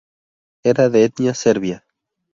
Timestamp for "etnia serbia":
1.09-1.83